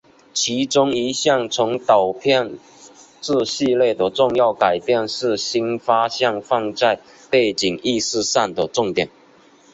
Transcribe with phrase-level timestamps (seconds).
[0.33, 2.57] 其中一项从导片
[3.21, 9.11] 至系列的重要改变是新发现放在背景艺术上的重点。